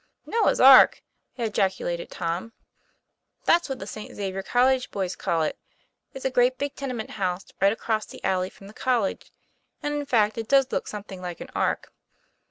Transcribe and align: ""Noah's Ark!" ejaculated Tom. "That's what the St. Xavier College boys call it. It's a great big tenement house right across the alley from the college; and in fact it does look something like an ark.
""Noah's 0.25 0.59
Ark!" 0.59 1.03
ejaculated 1.37 2.09
Tom. 2.09 2.53
"That's 3.45 3.69
what 3.69 3.77
the 3.77 3.85
St. 3.85 4.15
Xavier 4.15 4.41
College 4.41 4.89
boys 4.89 5.15
call 5.15 5.43
it. 5.43 5.59
It's 6.15 6.25
a 6.25 6.31
great 6.31 6.57
big 6.57 6.73
tenement 6.73 7.11
house 7.11 7.45
right 7.61 7.71
across 7.71 8.07
the 8.07 8.23
alley 8.25 8.49
from 8.49 8.65
the 8.65 8.73
college; 8.73 9.31
and 9.83 9.93
in 9.93 10.07
fact 10.07 10.39
it 10.39 10.47
does 10.49 10.71
look 10.71 10.87
something 10.87 11.21
like 11.21 11.39
an 11.39 11.51
ark. 11.53 11.91